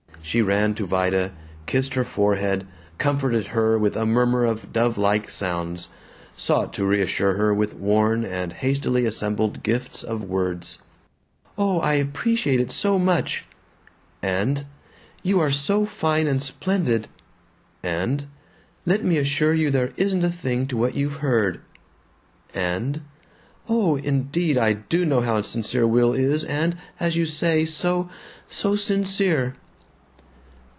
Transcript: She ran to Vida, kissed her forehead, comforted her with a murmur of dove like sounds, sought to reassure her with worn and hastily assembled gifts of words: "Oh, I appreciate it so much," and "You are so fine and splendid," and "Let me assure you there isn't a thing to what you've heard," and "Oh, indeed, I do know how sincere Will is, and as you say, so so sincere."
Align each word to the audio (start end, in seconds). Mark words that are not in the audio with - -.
She 0.23 0.43
ran 0.43 0.75
to 0.75 0.85
Vida, 0.85 1.33
kissed 1.65 1.95
her 1.95 2.05
forehead, 2.05 2.65
comforted 2.99 3.47
her 3.47 3.77
with 3.77 3.97
a 3.97 4.05
murmur 4.05 4.45
of 4.45 4.71
dove 4.71 4.97
like 4.97 5.27
sounds, 5.29 5.89
sought 6.37 6.71
to 6.73 6.85
reassure 6.85 7.33
her 7.33 7.53
with 7.53 7.73
worn 7.73 8.23
and 8.23 8.53
hastily 8.53 9.05
assembled 9.05 9.61
gifts 9.63 10.03
of 10.03 10.23
words: 10.23 10.77
"Oh, 11.57 11.81
I 11.81 11.93
appreciate 11.95 12.61
it 12.61 12.71
so 12.71 12.97
much," 12.99 13.45
and 14.21 14.63
"You 15.23 15.39
are 15.41 15.51
so 15.51 15.85
fine 15.87 16.27
and 16.27 16.41
splendid," 16.41 17.09
and 17.83 18.25
"Let 18.85 19.03
me 19.03 19.17
assure 19.17 19.55
you 19.55 19.69
there 19.71 19.91
isn't 19.97 20.23
a 20.23 20.31
thing 20.31 20.65
to 20.67 20.77
what 20.77 20.93
you've 20.95 21.17
heard," 21.17 21.59
and 22.53 23.01
"Oh, 23.67 23.97
indeed, 23.97 24.55
I 24.57 24.73
do 24.73 25.03
know 25.05 25.19
how 25.21 25.41
sincere 25.41 25.87
Will 25.87 26.13
is, 26.13 26.45
and 26.45 26.77
as 27.01 27.17
you 27.17 27.25
say, 27.25 27.65
so 27.65 28.07
so 28.47 28.75
sincere." 28.77 29.55